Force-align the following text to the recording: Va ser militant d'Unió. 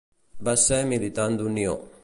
Va 0.47 0.55
ser 0.61 0.79
militant 0.93 1.39
d'Unió. 1.43 1.77